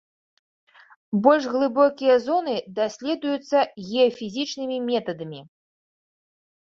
[1.27, 3.57] Больш глыбокія зоны даследуюцца
[3.87, 5.41] геафізічнымі метадамі.